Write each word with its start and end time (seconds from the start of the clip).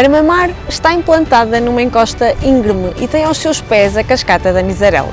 Armamar 0.00 0.48
está 0.66 0.94
implantada 0.94 1.60
numa 1.60 1.82
encosta 1.82 2.34
íngreme 2.42 2.94
e 2.98 3.06
tem 3.06 3.22
aos 3.22 3.36
seus 3.36 3.60
pés 3.60 3.98
a 3.98 4.02
cascata 4.02 4.50
da 4.50 4.62
Misarela. 4.62 5.12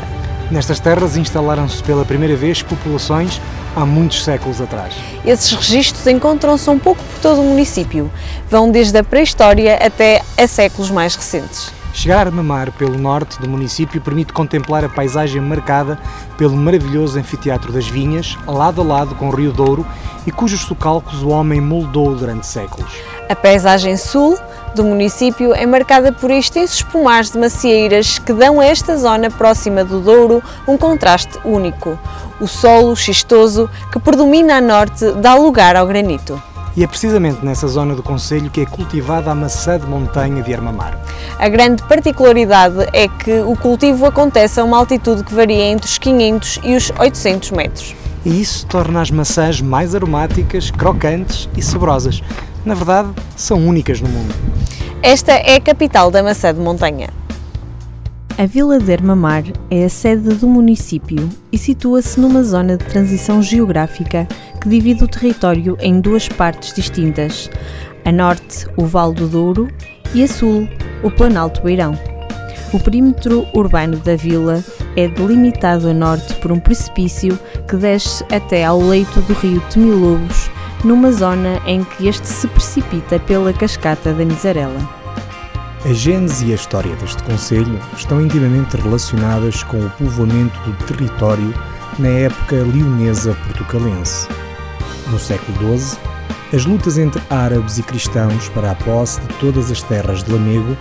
Nestas 0.49 0.79
terras 0.79 1.17
instalaram-se 1.17 1.83
pela 1.83 2.05
primeira 2.05 2.37
vez 2.37 2.61
populações 2.63 3.41
há 3.75 3.85
muitos 3.85 4.23
séculos 4.23 4.61
atrás. 4.61 4.93
Esses 5.25 5.51
registros 5.51 6.07
encontram-se 6.07 6.69
um 6.69 6.79
pouco 6.79 7.03
por 7.03 7.19
todo 7.19 7.41
o 7.41 7.43
município, 7.43 8.09
vão 8.49 8.71
desde 8.71 8.97
a 8.97 9.03
pré-história 9.03 9.75
até 9.75 10.21
a 10.37 10.47
séculos 10.47 10.89
mais 10.89 11.17
recentes. 11.17 11.69
Chegar 11.93 12.19
a 12.19 12.21
Armamar 12.21 12.71
pelo 12.71 12.97
norte 12.97 13.41
do 13.41 13.49
município 13.49 13.99
permite 13.99 14.31
contemplar 14.31 14.85
a 14.85 14.89
paisagem 14.89 15.41
marcada 15.41 15.99
pelo 16.37 16.55
maravilhoso 16.55 17.19
anfiteatro 17.19 17.73
das 17.73 17.89
vinhas, 17.89 18.37
lado 18.47 18.79
a 18.79 18.85
lado 18.85 19.15
com 19.15 19.27
o 19.27 19.35
Rio 19.35 19.51
Douro 19.51 19.85
e 20.25 20.31
cujos 20.31 20.61
socalcos 20.61 21.23
o 21.23 21.29
homem 21.29 21.59
moldou 21.59 22.15
durante 22.15 22.47
séculos. 22.47 22.89
A 23.27 23.35
paisagem 23.35 23.97
sul 23.97 24.37
do 24.77 24.83
município 24.83 25.55
é 25.55 25.65
marcada 25.65 26.11
por 26.13 26.29
extensos 26.29 26.83
pomares 26.83 27.31
de 27.31 27.39
macieiras 27.39 28.19
que 28.19 28.31
dão 28.31 28.59
a 28.59 28.65
esta 28.65 28.95
zona 28.95 29.29
próxima 29.31 29.83
do 29.83 29.99
Douro 29.99 30.41
um 30.67 30.77
contraste 30.77 31.39
único. 31.43 31.97
O 32.39 32.47
solo 32.47 32.95
xistoso 32.95 33.67
que 33.91 33.99
predomina 33.99 34.57
a 34.57 34.61
norte 34.61 35.11
dá 35.13 35.33
lugar 35.33 35.75
ao 35.75 35.87
granito. 35.87 36.39
E 36.75 36.83
é 36.83 36.87
precisamente 36.87 37.43
nessa 37.43 37.67
zona 37.67 37.95
do 37.95 38.03
Conselho 38.03 38.51
que 38.51 38.61
é 38.61 38.65
cultivada 38.67 39.31
a 39.31 39.35
maçã 39.35 39.79
de 39.79 39.87
montanha 39.87 40.43
de 40.43 40.53
Armamar. 40.53 40.95
A 41.39 41.49
grande 41.49 41.81
particularidade 41.81 42.87
é 42.93 43.07
que 43.07 43.41
o 43.41 43.55
cultivo 43.55 44.05
acontece 44.05 44.59
a 44.59 44.63
uma 44.63 44.77
altitude 44.77 45.23
que 45.23 45.33
varia 45.33 45.63
entre 45.63 45.87
os 45.87 45.97
500 45.97 46.59
e 46.63 46.75
os 46.75 46.91
800 46.99 47.49
metros. 47.49 47.95
E 48.23 48.39
isso 48.39 48.63
torna 48.67 49.01
as 49.01 49.09
maçãs 49.09 49.59
mais 49.59 49.95
aromáticas, 49.95 50.69
crocantes 50.69 51.49
e 51.57 51.63
saborosas. 51.63 52.21
Na 52.67 52.73
verdade, 52.73 53.13
são 53.37 53.65
únicas 53.65 54.01
no 54.01 54.09
mundo. 54.09 54.35
Esta 55.01 55.31
é 55.31 55.55
a 55.55 55.61
capital 55.61 56.11
da 56.11 56.21
maçã 56.21 56.53
de 56.53 56.59
montanha. 56.59 57.07
A 58.37 58.45
Vila 58.45 58.77
de 58.77 58.91
Armamar 58.91 59.45
é 59.71 59.85
a 59.85 59.89
sede 59.89 60.35
do 60.35 60.49
município 60.49 61.29
e 61.49 61.57
situa-se 61.57 62.19
numa 62.19 62.43
zona 62.43 62.75
de 62.75 62.83
transição 62.83 63.41
geográfica 63.41 64.27
que 64.59 64.67
divide 64.67 65.01
o 65.01 65.07
território 65.07 65.77
em 65.79 66.01
duas 66.01 66.27
partes 66.27 66.73
distintas. 66.73 67.49
A 68.03 68.11
norte, 68.11 68.67
o 68.75 68.83
Vale 68.83 69.13
do 69.13 69.29
Douro, 69.29 69.69
e 70.13 70.21
a 70.21 70.27
sul, 70.27 70.67
o 71.03 71.09
Planalto 71.09 71.61
Beirão. 71.61 71.97
O 72.73 72.79
perímetro 72.81 73.47
urbano 73.53 73.95
da 73.95 74.17
vila 74.17 74.61
é 74.97 75.07
delimitado 75.07 75.87
a 75.87 75.93
norte 75.93 76.33
por 76.41 76.51
um 76.51 76.59
precipício 76.59 77.39
que 77.65 77.77
desce 77.77 78.25
até 78.29 78.65
ao 78.65 78.81
leito 78.81 79.21
do 79.21 79.31
rio 79.35 79.61
Temilobos, 79.69 80.51
numa 80.83 81.11
zona 81.11 81.61
em 81.65 81.83
que 81.83 82.07
este 82.07 82.27
se 82.27 82.47
precipita 82.47 83.19
pela 83.19 83.51
cascata 83.53 84.13
da 84.13 84.25
Misarela. 84.25 84.79
A 85.85 85.93
gênese 85.93 86.47
e 86.47 86.51
a 86.51 86.55
história 86.55 86.95
deste 86.97 87.21
Conselho 87.23 87.79
estão 87.95 88.21
intimamente 88.21 88.75
relacionadas 88.77 89.63
com 89.63 89.77
o 89.77 89.89
povoamento 89.91 90.59
do 90.59 90.73
território 90.85 91.53
na 91.99 92.09
época 92.09 92.55
leonesa 92.55 93.35
portucalense. 93.45 94.27
No 95.09 95.19
século 95.19 95.77
XII, 95.77 95.97
as 96.53 96.65
lutas 96.65 96.97
entre 96.97 97.21
árabes 97.29 97.77
e 97.77 97.83
cristãos 97.83 98.49
para 98.49 98.71
a 98.71 98.75
posse 98.75 99.19
de 99.21 99.33
todas 99.35 99.71
as 99.71 99.81
terras 99.81 100.23
de 100.23 100.31
Lamego 100.31 100.75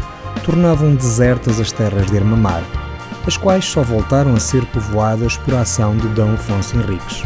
tornavam 0.44 0.94
desertas 0.94 1.60
as 1.60 1.72
terras 1.72 2.06
de 2.06 2.16
Armamar, 2.16 2.62
as 3.26 3.36
quais 3.36 3.64
só 3.64 3.82
voltaram 3.82 4.34
a 4.34 4.40
ser 4.40 4.64
povoadas 4.66 5.36
por 5.36 5.54
ação 5.54 5.96
de 5.96 6.06
D. 6.08 6.22
Afonso 6.22 6.76
Henriques. 6.76 7.24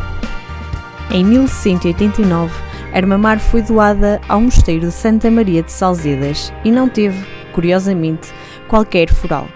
Em 1.12 1.24
1189, 1.24 2.52
Armamar 2.92 3.38
foi 3.38 3.62
doada 3.62 4.20
ao 4.28 4.40
mosteiro 4.40 4.86
de 4.86 4.92
Santa 4.92 5.30
Maria 5.30 5.62
de 5.62 5.72
Salzedas 5.72 6.52
e 6.64 6.70
não 6.70 6.88
teve 6.88 7.24
curiosamente, 7.50 8.32
qualquer 8.68 9.12
foral. 9.12 9.46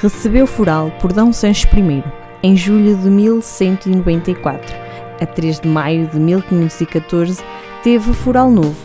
Recebeu 0.00 0.46
foral 0.46 0.90
por 1.00 1.12
D. 1.12 1.32
Sancho 1.32 1.68
I, 1.76 2.04
em 2.42 2.56
julho 2.56 2.96
de 2.96 3.08
1194. 3.08 4.76
A 5.20 5.26
3 5.26 5.60
de 5.60 5.68
maio 5.68 6.06
de 6.06 6.18
1514, 6.18 7.42
teve 7.82 8.12
foral 8.12 8.50
novo, 8.50 8.76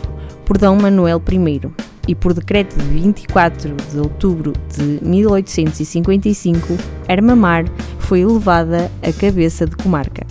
por 0.44 0.58
D. 0.58 0.68
Manuel 0.68 1.22
I, 1.30 1.60
e 2.08 2.14
por 2.14 2.34
decreto 2.34 2.76
de 2.76 2.84
24 2.84 3.74
de 3.90 3.98
outubro 3.98 4.52
de 4.76 5.00
1855, 5.02 6.76
Armamar 7.08 7.64
foi 7.98 8.20
elevada 8.20 8.90
a 9.02 9.12
cabeça 9.12 9.66
de 9.66 9.74
comarca. 9.76 10.24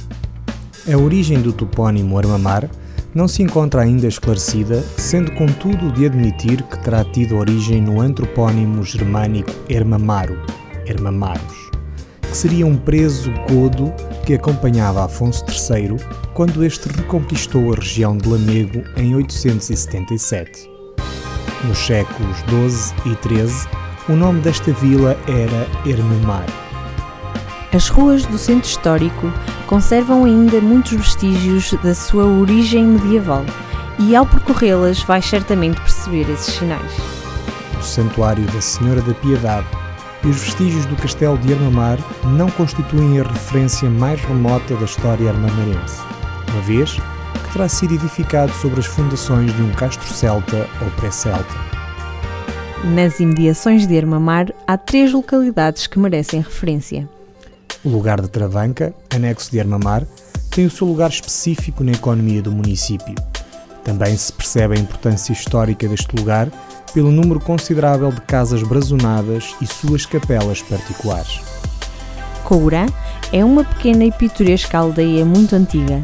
A 0.88 0.96
origem 0.96 1.42
do 1.42 1.52
topónimo 1.52 2.16
Armamar 2.16 2.70
não 3.12 3.28
se 3.28 3.42
encontra 3.42 3.82
ainda 3.82 4.06
esclarecida, 4.06 4.84
sendo 4.98 5.32
contudo 5.32 5.92
de 5.92 6.06
admitir 6.06 6.62
que 6.62 6.78
terá 6.78 7.04
tido 7.04 7.38
origem 7.38 7.82
no 7.82 8.00
antropónimo 8.00 8.84
germânico 8.84 9.50
Hermamaro, 9.68 10.38
Hermamaros, 10.86 11.72
que 12.22 12.38
seria 12.38 12.68
um 12.68 12.78
preso 12.78 13.32
godo 13.50 13.92
que 14.28 14.36
acompanhava 14.36 15.04
Afonso 15.04 15.44
III 15.50 15.98
quando 16.36 16.64
este 16.64 16.88
reconquistou 16.90 17.74
a 17.74 17.78
região 17.78 18.16
de 18.16 18.30
Lamego 18.30 18.84
em 18.96 19.16
877. 19.16 20.70
Nos 21.68 21.80
séculos 21.80 22.38
XII 22.42 22.94
e 23.06 23.28
XIII, 23.28 23.70
o 24.08 24.14
nome 24.14 24.40
desta 24.42 24.72
vila 24.74 25.18
era 25.28 25.90
Hermamar. 25.90 26.65
As 27.76 27.90
ruas 27.90 28.26
do 28.26 28.38
centro 28.38 28.70
histórico 28.70 29.34
conservam 29.68 30.24
ainda 30.24 30.62
muitos 30.62 30.94
vestígios 30.94 31.74
da 31.84 31.94
sua 31.94 32.24
origem 32.24 32.86
medieval 32.86 33.44
e 34.00 34.16
ao 34.16 34.26
percorrê-las 34.26 35.04
vai 35.04 35.22
certamente 35.22 35.82
perceber 35.82 36.32
esses 36.32 36.54
sinais. 36.54 36.94
O 37.78 37.84
Santuário 37.84 38.46
da 38.46 38.62
Senhora 38.62 39.02
da 39.02 39.14
Piedade 39.16 39.68
e 40.24 40.28
os 40.28 40.38
vestígios 40.38 40.86
do 40.86 40.96
Castelo 40.96 41.38
de 41.38 41.52
Armamar 41.52 42.00
não 42.24 42.50
constituem 42.50 43.20
a 43.20 43.24
referência 43.24 43.90
mais 43.90 44.22
remota 44.22 44.74
da 44.78 44.86
história 44.86 45.30
armamarense, 45.30 46.02
uma 46.54 46.62
vez 46.62 46.94
que 46.94 47.52
terá 47.52 47.68
sido 47.68 47.96
edificado 47.96 48.54
sobre 48.54 48.80
as 48.80 48.86
fundações 48.86 49.54
de 49.54 49.62
um 49.62 49.72
castro 49.74 50.08
celta 50.14 50.66
ou 50.82 50.90
pré-celta. 50.92 51.54
Nas 52.86 53.20
imediações 53.20 53.86
de 53.86 53.98
Armamar 53.98 54.54
há 54.66 54.78
três 54.78 55.12
localidades 55.12 55.88
que 55.88 56.00
merecem 56.00 56.40
referência. 56.40 57.14
O 57.86 57.90
lugar 57.90 58.20
de 58.20 58.28
Travanca, 58.28 58.96
anexo 59.14 59.52
de 59.52 59.60
Armamar, 59.60 60.08
tem 60.50 60.66
o 60.66 60.72
seu 60.72 60.88
lugar 60.88 61.12
específico 61.12 61.84
na 61.84 61.92
economia 61.92 62.42
do 62.42 62.52
município. 62.52 63.14
Também 63.84 64.18
se 64.18 64.34
percebe 64.34 64.76
a 64.76 64.80
importância 64.80 65.32
histórica 65.32 65.88
deste 65.88 66.16
lugar 66.16 66.50
pelo 66.96 67.12
número 67.12 67.40
considerável 67.40 68.12
de 68.12 68.22
casas 68.22 68.64
brazonadas 68.64 69.56
e 69.62 69.68
suas 69.68 70.04
capelas 70.04 70.64
particulares. 70.64 71.40
Courã 72.44 72.88
é 73.32 73.46
uma 73.46 73.64
pequena 73.64 74.06
e 74.06 74.12
pitoresca 74.12 74.80
aldeia 74.80 75.24
muito 75.24 75.56
antiga. 75.56 76.02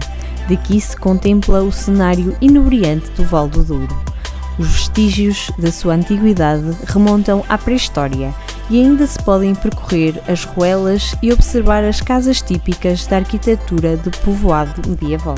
Daqui 0.48 0.80
se 0.80 0.96
contempla 0.96 1.64
o 1.64 1.72
cenário 1.72 2.38
inebriante 2.40 3.10
do 3.12 3.24
Val 3.24 3.48
do 3.48 3.64
Douro. 3.64 4.04
Os 4.60 4.68
vestígios 4.68 5.50
da 5.58 5.72
sua 5.72 5.96
antiguidade 5.96 6.78
remontam 6.86 7.44
à 7.50 7.58
pré-história 7.58 8.32
e 8.70 8.82
ainda 8.82 9.06
se 9.06 9.18
podem 9.24 9.54
percorrer 9.56 10.22
as 10.28 10.44
ruelas 10.44 11.16
e 11.22 11.32
observar 11.32 11.84
as 11.84 12.02
casas 12.02 12.42
típicas 12.42 13.06
da 13.08 13.18
arquitetura 13.18 13.98
de 13.98 14.10
povoado 14.20 14.88
medieval. 14.88 15.36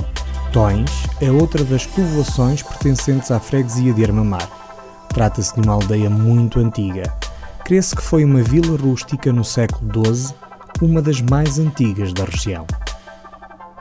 Tões 0.51 0.91
é 1.19 1.31
outra 1.31 1.63
das 1.63 1.85
povoações 1.85 2.61
pertencentes 2.61 3.31
à 3.31 3.39
freguesia 3.39 3.93
de 3.93 4.03
Armamar. 4.03 4.47
Trata-se 5.09 5.53
de 5.55 5.61
uma 5.61 5.73
aldeia 5.73 6.09
muito 6.09 6.59
antiga. 6.59 7.03
Crê-se 7.65 7.95
que 7.95 8.01
foi 8.03 8.25
uma 8.25 8.43
vila 8.43 8.77
rústica 8.77 9.31
no 9.31 9.43
século 9.43 10.05
XII, 10.05 10.35
uma 10.81 11.01
das 11.01 11.21
mais 11.21 11.57
antigas 11.57 12.13
da 12.13 12.25
região. 12.25 12.67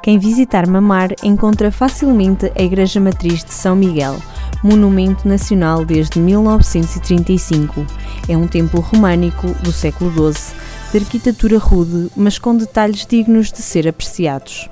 Quem 0.03 0.19
visitar 0.19 0.67
Mamar 0.67 1.15
encontra 1.23 1.71
facilmente 1.71 2.51
a 2.59 2.63
Igreja 2.63 2.99
Matriz 2.99 3.45
de 3.45 3.55
São 3.55 3.77
Miguel, 3.77 4.17
monumento 4.61 5.29
nacional 5.29 5.85
desde 5.85 6.19
1935. 6.19 7.87
É 8.29 8.37
um 8.37 8.49
templo 8.49 8.81
românico 8.81 9.47
do 9.63 9.71
século 9.71 10.11
XII, 10.11 10.57
de 10.91 10.99
arquitetura 10.99 11.57
rude, 11.57 12.11
mas 12.17 12.37
com 12.37 12.57
detalhes 12.57 13.07
dignos 13.07 13.53
de 13.53 13.63
ser 13.63 13.87
apreciados. 13.87 14.69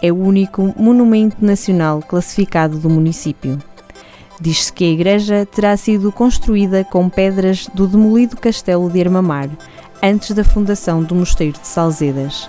É 0.00 0.12
o 0.12 0.16
único 0.16 0.72
monumento 0.80 1.44
nacional 1.44 2.00
classificado 2.00 2.78
do 2.78 2.88
município. 2.88 3.58
Diz-se 4.40 4.72
que 4.72 4.84
a 4.84 4.90
igreja 4.90 5.44
terá 5.44 5.76
sido 5.76 6.12
construída 6.12 6.84
com 6.84 7.08
pedras 7.08 7.66
do 7.74 7.88
demolido 7.88 8.36
castelo 8.36 8.88
de 8.88 9.00
Armamar, 9.00 9.50
antes 10.00 10.30
da 10.30 10.44
fundação 10.44 11.02
do 11.02 11.16
mosteiro 11.16 11.58
de 11.60 11.66
Salzedas. 11.66 12.48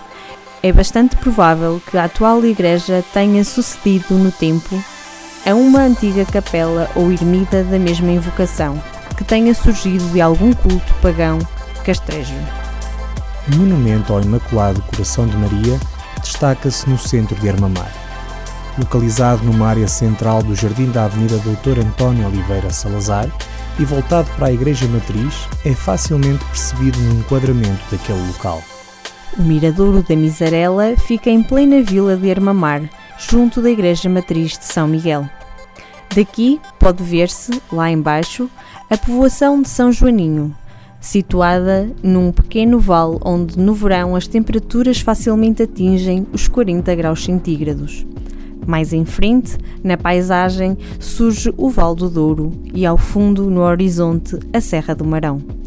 É 0.66 0.72
bastante 0.72 1.18
provável 1.18 1.82
que 1.92 1.98
a 1.98 2.06
atual 2.06 2.46
igreja 2.46 3.04
tenha 3.14 3.44
sucedido 3.44 4.14
no 4.14 4.32
tempo 4.32 4.82
a 5.46 5.54
uma 5.54 5.82
antiga 5.82 6.24
capela 6.24 6.90
ou 6.96 7.12
ermida 7.12 7.66
da 7.66 7.78
mesma 7.78 8.10
invocação, 8.10 8.82
que 9.18 9.26
tenha 9.26 9.54
surgido 9.54 10.06
de 10.14 10.22
algum 10.22 10.54
culto 10.54 10.94
pagão 11.02 11.38
castrejo. 11.84 12.34
O 13.52 13.58
monumento 13.58 14.14
ao 14.14 14.22
Imaculado 14.22 14.82
Coração 14.84 15.28
de 15.28 15.36
Maria 15.36 15.78
destaca-se 16.22 16.90
no 16.90 16.98
centro 16.98 17.36
de 17.42 17.50
Armamar. 17.50 17.92
Localizado 18.80 19.44
numa 19.44 19.68
área 19.68 19.90
central 19.90 20.42
do 20.42 20.56
jardim 20.56 20.90
da 20.92 21.04
Avenida 21.04 21.40
Doutor 21.40 21.78
António 21.78 22.26
Oliveira 22.26 22.70
Salazar, 22.70 23.28
e 23.78 23.84
voltado 23.84 24.30
para 24.38 24.48
a 24.48 24.54
Igreja 24.54 24.88
Matriz, 24.88 25.34
é 25.66 25.74
facilmente 25.74 26.46
percebido 26.46 26.98
no 27.00 27.20
enquadramento 27.20 27.84
daquele 27.92 28.26
local. 28.28 28.64
O 29.36 29.42
Miradouro 29.42 30.04
da 30.04 30.16
Misarela 30.16 30.96
fica 30.96 31.28
em 31.28 31.42
plena 31.42 31.82
vila 31.82 32.16
de 32.16 32.30
Armamar, 32.30 32.88
junto 33.18 33.64
da 33.64 33.72
Igreja 33.72 34.08
Matriz 34.08 34.60
de 34.60 34.66
São 34.66 34.88
Miguel. 34.88 35.28
Daqui 36.16 36.62
pode 36.78 37.02
ver-se, 37.02 37.60
lá 37.72 37.90
embaixo, 37.90 38.48
a 38.92 38.96
povoação 38.96 39.60
de 39.60 39.70
São 39.70 39.92
Joaninho, 39.92 40.56
situada 41.02 41.90
num 42.04 42.32
pequeno 42.32 42.80
vale 42.80 43.18
onde 43.26 43.58
no 43.58 43.74
verão 43.74 44.16
as 44.16 44.28
temperaturas 44.28 45.00
facilmente 45.00 45.64
atingem 45.64 46.28
os 46.32 46.48
40 46.48 46.94
graus 46.94 47.24
centígrados. 47.26 48.06
Mais 48.68 48.94
em 48.94 49.04
frente, 49.04 49.58
na 49.84 49.98
paisagem, 49.98 50.78
surge 51.00 51.52
o 51.58 51.72
Val 51.72 51.96
do 51.96 52.08
Douro 52.08 52.52
e 52.72 52.86
ao 52.86 53.00
fundo, 53.00 53.50
no 53.50 53.62
horizonte, 53.62 54.38
a 54.54 54.62
Serra 54.62 54.94
do 54.94 55.04
Marão. 55.04 55.63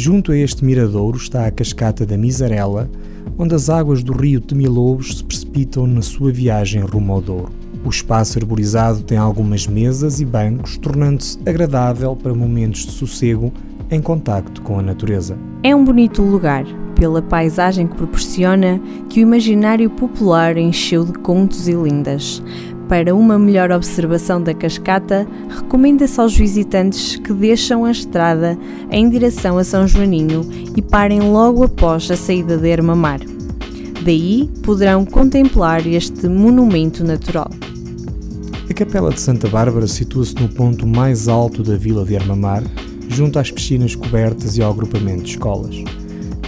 Junto 0.00 0.30
a 0.30 0.36
este 0.36 0.64
miradouro 0.64 1.16
está 1.16 1.44
a 1.44 1.50
cascata 1.50 2.06
da 2.06 2.16
Misarela, 2.16 2.88
onde 3.36 3.56
as 3.56 3.68
águas 3.68 4.00
do 4.00 4.12
rio 4.12 4.40
Temilobos 4.40 5.18
se 5.18 5.24
precipitam 5.24 5.88
na 5.88 6.02
sua 6.02 6.30
viagem 6.30 6.82
rumo 6.82 7.14
ao 7.14 7.20
Douro. 7.20 7.50
O 7.84 7.88
espaço 7.88 8.38
arborizado 8.38 9.02
tem 9.02 9.18
algumas 9.18 9.66
mesas 9.66 10.20
e 10.20 10.24
bancos, 10.24 10.76
tornando-se 10.76 11.36
agradável 11.44 12.14
para 12.14 12.32
momentos 12.32 12.86
de 12.86 12.92
sossego 12.92 13.52
em 13.90 14.00
contacto 14.00 14.62
com 14.62 14.78
a 14.78 14.82
natureza. 14.82 15.36
É 15.64 15.74
um 15.74 15.84
bonito 15.84 16.22
lugar, 16.22 16.64
pela 16.94 17.20
paisagem 17.20 17.88
que 17.88 17.96
proporciona, 17.96 18.80
que 19.08 19.18
o 19.18 19.22
imaginário 19.22 19.90
popular 19.90 20.56
encheu 20.56 21.04
de 21.04 21.14
contos 21.14 21.66
e 21.66 21.72
lindas. 21.72 22.40
Para 22.88 23.14
uma 23.14 23.38
melhor 23.38 23.70
observação 23.70 24.42
da 24.42 24.54
cascata, 24.54 25.28
recomenda-se 25.50 26.18
aos 26.18 26.34
visitantes 26.34 27.16
que 27.16 27.34
deixam 27.34 27.84
a 27.84 27.90
estrada 27.90 28.58
em 28.90 29.10
direção 29.10 29.58
a 29.58 29.64
São 29.64 29.86
Joaninho 29.86 30.40
e 30.74 30.80
parem 30.80 31.20
logo 31.20 31.64
após 31.64 32.10
a 32.10 32.16
saída 32.16 32.56
de 32.56 32.66
Ermamar. 32.66 33.20
Daí 34.02 34.48
poderão 34.62 35.04
contemplar 35.04 35.86
este 35.86 36.28
monumento 36.28 37.04
natural. 37.04 37.50
A 38.70 38.72
Capela 38.72 39.10
de 39.10 39.20
Santa 39.20 39.48
Bárbara 39.48 39.86
situa-se 39.86 40.34
no 40.36 40.48
ponto 40.48 40.86
mais 40.86 41.28
alto 41.28 41.62
da 41.62 41.76
vila 41.76 42.06
de 42.06 42.16
Armamar, 42.16 42.62
junto 43.08 43.38
às 43.38 43.50
piscinas 43.50 43.94
cobertas 43.94 44.56
e 44.56 44.62
ao 44.62 44.72
agrupamento 44.72 45.24
de 45.24 45.30
escolas. 45.32 45.76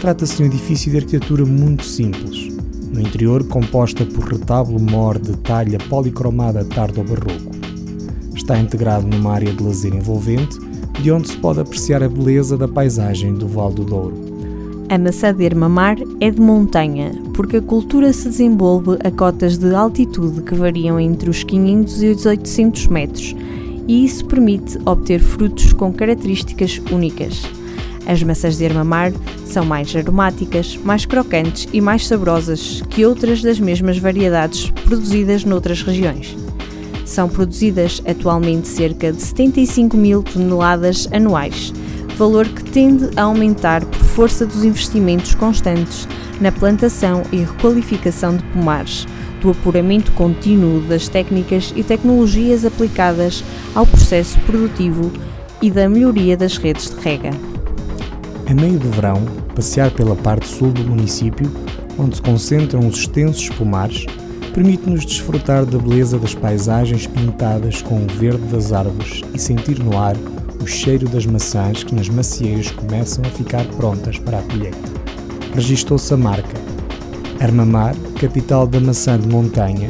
Trata-se 0.00 0.38
de 0.38 0.44
um 0.44 0.46
edifício 0.46 0.90
de 0.90 0.96
arquitetura 0.96 1.44
muito 1.44 1.84
simples, 1.84 2.48
no 2.92 3.00
interior 3.00 3.44
composta 3.44 4.04
por 4.04 4.24
retábulo 4.24 4.80
mor 4.80 5.18
de 5.18 5.36
talha 5.38 5.78
policromada 5.88 6.64
tardo-barroco. 6.64 7.50
Está 8.34 8.58
integrado 8.58 9.06
numa 9.06 9.32
área 9.32 9.52
de 9.52 9.62
lazer 9.62 9.94
envolvente, 9.94 10.58
de 11.00 11.10
onde 11.10 11.28
se 11.28 11.36
pode 11.36 11.60
apreciar 11.60 12.02
a 12.02 12.08
beleza 12.08 12.58
da 12.58 12.66
paisagem 12.66 13.34
do 13.34 13.46
Val 13.46 13.72
do 13.72 13.84
Douro. 13.84 14.30
A 14.88 14.98
maçã 14.98 15.32
de 15.32 15.44
Ermamar 15.44 15.96
é 16.20 16.30
de 16.30 16.40
montanha, 16.40 17.12
porque 17.34 17.58
a 17.58 17.62
cultura 17.62 18.12
se 18.12 18.28
desenvolve 18.28 18.98
a 19.04 19.10
cotas 19.10 19.56
de 19.56 19.72
altitude 19.72 20.42
que 20.42 20.54
variam 20.54 20.98
entre 20.98 21.30
os 21.30 21.44
500 21.44 22.02
e 22.02 22.06
os 22.08 22.26
800 22.26 22.86
metros, 22.88 23.36
e 23.86 24.04
isso 24.04 24.24
permite 24.24 24.78
obter 24.84 25.20
frutos 25.20 25.72
com 25.72 25.92
características 25.92 26.80
únicas. 26.90 27.59
As 28.06 28.22
maçãs 28.22 28.56
de 28.56 28.64
Ermamar 28.64 29.12
são 29.44 29.64
mais 29.64 29.94
aromáticas, 29.94 30.76
mais 30.76 31.04
crocantes 31.04 31.68
e 31.72 31.80
mais 31.80 32.06
saborosas 32.06 32.82
que 32.88 33.04
outras 33.04 33.42
das 33.42 33.60
mesmas 33.60 33.98
variedades 33.98 34.70
produzidas 34.84 35.44
noutras 35.44 35.82
regiões. 35.82 36.36
São 37.04 37.28
produzidas 37.28 38.00
atualmente 38.06 38.68
cerca 38.68 39.12
de 39.12 39.20
75 39.20 39.96
mil 39.96 40.22
toneladas 40.22 41.08
anuais, 41.12 41.72
valor 42.16 42.46
que 42.46 42.62
tende 42.64 43.10
a 43.16 43.22
aumentar 43.22 43.84
por 43.84 43.98
força 43.98 44.46
dos 44.46 44.64
investimentos 44.64 45.34
constantes 45.34 46.06
na 46.40 46.52
plantação 46.52 47.22
e 47.32 47.38
requalificação 47.38 48.36
de 48.36 48.42
pomares, 48.44 49.06
do 49.40 49.50
apuramento 49.50 50.12
contínuo 50.12 50.80
das 50.82 51.08
técnicas 51.08 51.72
e 51.74 51.82
tecnologias 51.82 52.64
aplicadas 52.64 53.42
ao 53.74 53.86
processo 53.86 54.38
produtivo 54.40 55.10
e 55.62 55.70
da 55.70 55.88
melhoria 55.88 56.36
das 56.36 56.56
redes 56.56 56.90
de 56.90 57.00
rega. 57.00 57.49
A 58.50 58.52
meio 58.54 58.80
do 58.80 58.90
verão, 58.90 59.22
passear 59.54 59.92
pela 59.92 60.16
parte 60.16 60.48
sul 60.48 60.72
do 60.72 60.82
município, 60.82 61.48
onde 61.96 62.16
se 62.16 62.22
concentram 62.22 62.80
os 62.80 62.96
extensos 62.98 63.48
pomares, 63.50 64.06
permite-nos 64.52 65.06
desfrutar 65.06 65.64
da 65.64 65.78
beleza 65.78 66.18
das 66.18 66.34
paisagens 66.34 67.06
pintadas 67.06 67.80
com 67.80 68.02
o 68.02 68.06
verde 68.08 68.42
das 68.48 68.72
árvores 68.72 69.20
e 69.32 69.38
sentir 69.38 69.78
no 69.78 69.96
ar 69.96 70.16
o 70.60 70.66
cheiro 70.66 71.08
das 71.08 71.24
maçãs 71.26 71.84
que 71.84 71.94
nas 71.94 72.08
macieiras 72.08 72.72
começam 72.72 73.24
a 73.24 73.28
ficar 73.28 73.64
prontas 73.76 74.18
para 74.18 74.40
a 74.40 74.42
colheita. 74.42 74.78
Registou-se 75.54 76.12
a 76.12 76.16
marca 76.16 76.60
Armamar, 77.38 77.94
capital 78.20 78.66
da 78.66 78.80
maçã 78.80 79.16
de 79.16 79.28
montanha, 79.28 79.88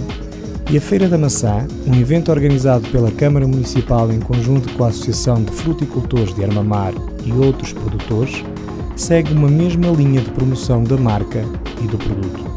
e 0.70 0.76
a 0.76 0.80
Feira 0.82 1.08
da 1.08 1.16
Maçã, 1.18 1.66
um 1.86 1.98
evento 1.98 2.30
organizado 2.30 2.86
pela 2.90 3.10
Câmara 3.10 3.48
Municipal 3.48 4.12
em 4.12 4.20
conjunto 4.20 4.72
com 4.74 4.84
a 4.84 4.88
Associação 4.88 5.42
de 5.42 5.50
Fruticultores 5.50 6.34
de 6.34 6.44
Armamar 6.44 6.92
e 7.24 7.32
outros 7.32 7.72
produtores, 7.72 8.44
segue 8.96 9.32
uma 9.32 9.48
mesma 9.48 9.88
linha 9.88 10.20
de 10.20 10.30
promoção 10.30 10.84
da 10.84 10.96
marca 10.96 11.44
e 11.82 11.86
do 11.86 11.96
produto. 11.96 12.50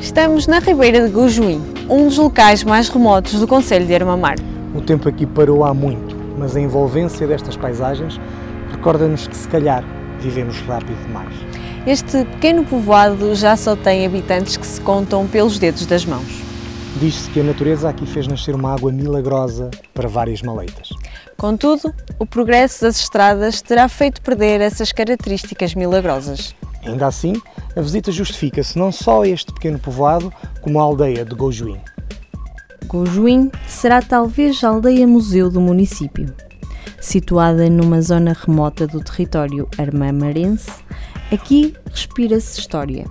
Estamos 0.00 0.46
na 0.46 0.60
Ribeira 0.60 1.06
de 1.06 1.12
Gojuim, 1.12 1.60
um 1.90 2.06
dos 2.06 2.16
locais 2.16 2.64
mais 2.64 2.88
remotos 2.88 3.38
do 3.38 3.46
Conselho 3.46 3.86
de 3.86 3.94
Armamar. 3.94 4.36
O 4.74 4.80
tempo 4.80 5.08
aqui 5.08 5.26
parou 5.26 5.64
há 5.64 5.74
muito, 5.74 6.16
mas 6.38 6.56
a 6.56 6.60
envolvência 6.60 7.26
destas 7.26 7.56
paisagens 7.56 8.20
recorda-nos 8.70 9.26
que 9.26 9.36
se 9.36 9.48
calhar 9.48 9.84
vivemos 10.20 10.58
rápido 10.62 10.96
demais. 11.06 11.34
Este 11.86 12.24
pequeno 12.24 12.64
povoado 12.64 13.34
já 13.34 13.56
só 13.56 13.76
tem 13.76 14.06
habitantes 14.06 14.56
que 14.56 14.66
se 14.66 14.80
contam 14.80 15.26
pelos 15.26 15.58
dedos 15.58 15.86
das 15.86 16.04
mãos. 16.04 16.45
Diz-se 16.98 17.30
que 17.30 17.40
a 17.40 17.44
natureza 17.44 17.88
aqui 17.88 18.06
fez 18.06 18.26
nascer 18.26 18.54
uma 18.54 18.74
água 18.74 18.90
milagrosa 18.90 19.70
para 19.92 20.08
várias 20.08 20.40
maleitas. 20.42 20.88
Contudo, 21.36 21.94
o 22.18 22.24
progresso 22.24 22.82
das 22.82 22.96
estradas 22.96 23.60
terá 23.60 23.88
feito 23.88 24.22
perder 24.22 24.60
essas 24.60 24.92
características 24.92 25.74
milagrosas. 25.74 26.54
Ainda 26.84 27.06
assim, 27.06 27.34
a 27.76 27.80
visita 27.80 28.10
justifica-se 28.10 28.78
não 28.78 28.90
só 28.90 29.22
a 29.22 29.28
este 29.28 29.52
pequeno 29.52 29.78
povoado, 29.78 30.32
como 30.62 30.80
a 30.80 30.82
aldeia 30.82 31.24
de 31.24 31.34
Gojuim. 31.34 31.80
Gojuim 32.86 33.50
será 33.68 34.00
talvez 34.00 34.62
a 34.64 34.68
aldeia-museu 34.68 35.50
do 35.50 35.60
município. 35.60 36.32
Situada 37.00 37.68
numa 37.68 38.00
zona 38.00 38.32
remota 38.32 38.86
do 38.86 39.00
território 39.00 39.68
armamarense, 39.76 40.70
Aqui 41.32 41.74
respira-se 41.90 42.60
história. 42.60 43.04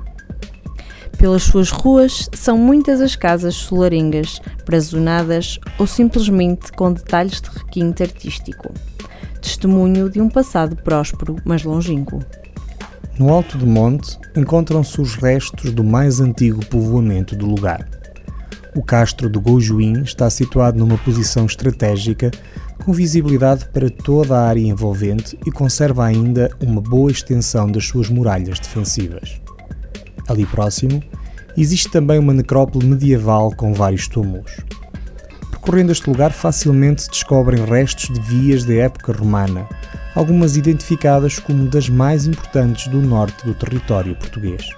Pelas 1.18 1.44
suas 1.44 1.72
ruas 1.72 2.30
são 2.34 2.58
muitas 2.58 3.02
as 3.02 3.16
casas 3.16 3.56
solarengas, 3.56 4.40
brazonadas 4.66 5.60
ou 5.80 5.88
simplesmente 5.88 6.72
com 6.74 6.92
detalhes 6.92 7.42
de 7.42 7.50
requinte 7.50 8.04
artístico. 8.04 8.74
Testemunho 9.42 10.10
de 10.10 10.20
um 10.20 10.30
passado 10.30 10.76
próspero, 10.76 11.38
mas 11.46 11.64
longínquo. 11.64 12.20
No 13.18 13.30
alto 13.30 13.58
do 13.58 13.66
monte 13.66 14.20
encontram-se 14.36 15.00
os 15.00 15.16
restos 15.16 15.72
do 15.72 15.84
mais 15.84 16.20
antigo 16.20 16.66
povoamento 16.66 17.36
do 17.36 17.46
lugar. 17.46 17.88
O 18.76 18.84
castro 18.84 19.30
de 19.30 19.40
Gojuim 19.40 20.02
está 20.02 20.30
situado 20.30 20.78
numa 20.78 20.98
posição 20.98 21.46
estratégica 21.46 22.30
com 22.84 22.92
visibilidade 22.92 23.70
para 23.70 23.90
toda 23.90 24.38
a 24.38 24.48
área 24.48 24.60
envolvente 24.60 25.40
e 25.46 25.52
conserva 25.52 26.04
ainda 26.04 26.52
uma 26.62 26.82
boa 26.82 27.10
extensão 27.10 27.72
das 27.72 27.86
suas 27.86 28.10
muralhas 28.10 28.60
defensivas. 28.60 29.45
Ali 30.28 30.46
próximo, 30.46 31.04
existe 31.58 31.90
também 31.90 32.20
uma 32.20 32.34
necrópole 32.34 32.86
medieval 32.86 33.52
com 33.56 33.74
vários 33.74 34.08
túmulos. 34.08 34.52
Percorrendo 35.52 35.92
este 35.92 36.10
lugar, 36.10 36.32
facilmente 36.32 37.04
se 37.04 37.10
descobrem 37.10 37.66
restos 37.66 38.14
de 38.14 38.20
vias 38.20 38.64
da 38.64 38.74
época 38.74 39.14
romana, 39.14 39.68
algumas 40.14 40.56
identificadas 40.56 41.40
como 41.40 41.68
das 41.68 41.90
mais 41.90 42.28
importantes 42.28 42.88
do 42.88 43.02
norte 43.02 43.46
do 43.46 43.54
território 43.54 44.16
português. 44.16 44.70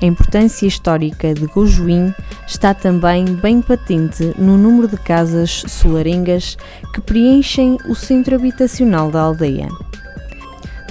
A 0.00 0.04
importância 0.04 0.66
histórica 0.66 1.32
de 1.32 1.46
Gojuim 1.46 2.12
está 2.46 2.74
também 2.74 3.24
bem 3.24 3.62
patente 3.62 4.34
no 4.36 4.58
número 4.58 4.88
de 4.88 4.96
casas 4.96 5.62
solarengas 5.68 6.56
que 6.92 7.00
preenchem 7.00 7.78
o 7.86 7.94
centro 7.94 8.34
habitacional 8.34 9.12
da 9.12 9.20
aldeia. 9.20 9.68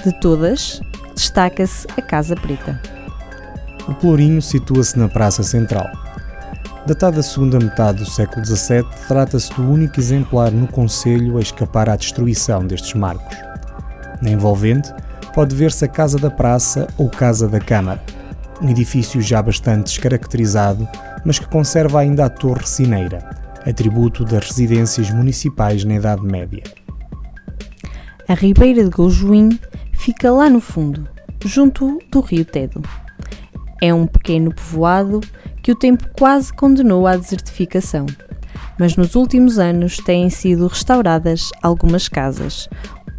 De 0.02 0.18
todas, 0.20 0.80
destaca-se 1.14 1.86
a 1.96 2.00
Casa 2.00 2.34
Preta. 2.34 2.80
O 3.88 3.94
Pelourinho 3.94 4.40
situa-se 4.40 4.98
na 4.98 5.08
Praça 5.08 5.42
Central. 5.42 5.86
Datado 6.86 7.16
da 7.16 7.22
segunda 7.22 7.58
metade 7.58 7.98
do 7.98 8.10
século 8.10 8.44
XVII, 8.44 8.84
trata-se 9.06 9.52
do 9.54 9.62
único 9.62 10.00
exemplar 10.00 10.50
no 10.50 10.66
Conselho 10.66 11.38
a 11.38 11.40
escapar 11.40 11.88
à 11.88 11.96
destruição 11.96 12.66
destes 12.66 12.94
marcos. 12.94 13.36
Na 14.20 14.30
envolvente, 14.30 14.92
pode 15.34 15.54
ver-se 15.54 15.84
a 15.84 15.88
Casa 15.88 16.18
da 16.18 16.30
Praça 16.30 16.88
ou 16.96 17.08
Casa 17.08 17.48
da 17.48 17.60
Câmara 17.60 18.00
um 18.62 18.68
edifício 18.68 19.20
já 19.20 19.42
bastante 19.42 19.86
descaracterizado, 19.86 20.88
mas 21.24 21.38
que 21.38 21.48
conserva 21.48 22.00
ainda 22.00 22.24
a 22.24 22.30
torre 22.30 22.64
cineira, 22.64 23.18
atributo 23.66 24.24
das 24.24 24.46
residências 24.46 25.10
municipais 25.10 25.84
na 25.84 25.96
Idade 25.96 26.22
Média. 26.22 26.62
A 28.28 28.34
Ribeira 28.34 28.84
de 28.84 28.90
Goujoim 28.90 29.58
fica 29.92 30.30
lá 30.30 30.48
no 30.48 30.60
fundo, 30.60 31.08
junto 31.44 31.98
do 32.10 32.20
rio 32.20 32.44
Tedo. 32.44 32.82
É 33.84 33.92
um 33.92 34.06
pequeno 34.06 34.54
povoado 34.54 35.20
que 35.60 35.72
o 35.72 35.74
tempo 35.74 36.08
quase 36.16 36.52
condenou 36.52 37.04
à 37.04 37.16
desertificação, 37.16 38.06
mas 38.78 38.94
nos 38.94 39.16
últimos 39.16 39.58
anos 39.58 39.96
têm 39.96 40.30
sido 40.30 40.68
restauradas 40.68 41.50
algumas 41.60 42.06
casas, 42.06 42.68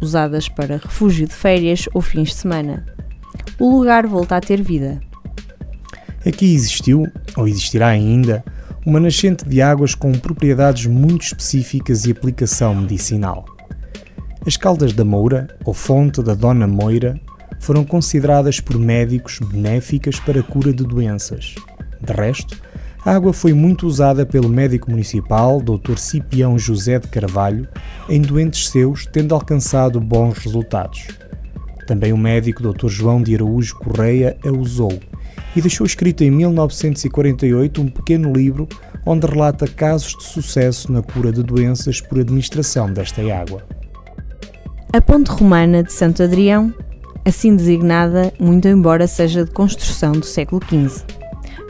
usadas 0.00 0.48
para 0.48 0.78
refúgio 0.78 1.28
de 1.28 1.34
férias 1.34 1.86
ou 1.92 2.00
fins 2.00 2.30
de 2.30 2.36
semana. 2.36 2.86
O 3.60 3.76
lugar 3.76 4.06
volta 4.06 4.36
a 4.36 4.40
ter 4.40 4.62
vida. 4.62 5.02
Aqui 6.26 6.54
existiu, 6.54 7.06
ou 7.36 7.46
existirá 7.46 7.88
ainda, 7.88 8.42
uma 8.86 8.98
nascente 8.98 9.46
de 9.46 9.60
águas 9.60 9.94
com 9.94 10.12
propriedades 10.12 10.86
muito 10.86 11.26
específicas 11.26 12.06
e 12.06 12.12
aplicação 12.12 12.74
medicinal. 12.74 13.44
As 14.46 14.56
caldas 14.56 14.94
da 14.94 15.04
Moura, 15.04 15.46
ou 15.62 15.74
fonte 15.74 16.22
da 16.22 16.34
Dona 16.34 16.66
Moira, 16.66 17.20
foram 17.60 17.84
consideradas 17.84 18.60
por 18.60 18.78
médicos 18.78 19.38
benéficas 19.38 20.20
para 20.20 20.40
a 20.40 20.42
cura 20.42 20.72
de 20.72 20.84
doenças. 20.84 21.54
De 22.00 22.12
resto, 22.12 22.60
a 23.04 23.12
água 23.14 23.32
foi 23.32 23.52
muito 23.52 23.86
usada 23.86 24.24
pelo 24.24 24.48
médico 24.48 24.90
municipal 24.90 25.60
Dr. 25.60 25.96
Cipião 25.96 26.58
José 26.58 26.98
de 26.98 27.08
Carvalho 27.08 27.68
em 28.08 28.20
doentes 28.20 28.68
seus, 28.68 29.06
tendo 29.06 29.34
alcançado 29.34 30.00
bons 30.00 30.38
resultados. 30.38 31.08
Também 31.86 32.12
o 32.12 32.18
médico 32.18 32.62
Dr. 32.62 32.88
João 32.88 33.22
de 33.22 33.34
Araújo 33.34 33.76
Correia 33.76 34.36
a 34.42 34.50
usou 34.50 34.98
e 35.54 35.60
deixou 35.60 35.86
escrito 35.86 36.24
em 36.24 36.30
1948 36.30 37.82
um 37.82 37.88
pequeno 37.88 38.32
livro 38.32 38.66
onde 39.06 39.26
relata 39.26 39.66
casos 39.66 40.16
de 40.16 40.24
sucesso 40.24 40.90
na 40.90 41.02
cura 41.02 41.30
de 41.30 41.42
doenças 41.42 42.00
por 42.00 42.18
administração 42.18 42.92
desta 42.92 43.20
água. 43.34 43.62
A 44.92 45.00
ponte 45.00 45.30
romana 45.30 45.82
de 45.82 45.92
Santo 45.92 46.22
Adrião, 46.22 46.72
assim 47.24 47.56
designada, 47.56 48.32
muito 48.38 48.68
embora 48.68 49.06
seja 49.06 49.44
de 49.44 49.50
construção 49.50 50.12
do 50.12 50.26
século 50.26 50.60
XV. 50.64 51.04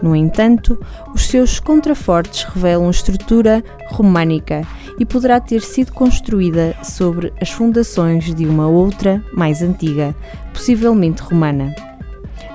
No 0.03 0.15
entanto, 0.15 0.79
os 1.15 1.27
seus 1.27 1.61
contrafortes 1.61 2.43
revelam 2.45 2.91
estrutura 2.91 3.63
românica 3.87 4.67
e 4.99 5.07
poderá 5.07 5.41
ter 5.41 5.63
sido 5.63 5.93
construída 5.93 6.75
sobre 6.83 7.33
as 7.41 7.51
fundações 7.51 8.35
de 8.35 8.45
uma 8.45 8.67
outra, 8.67 9.25
mais 9.33 9.63
antiga, 9.63 10.15
possivelmente 10.53 11.23
romana. 11.23 11.75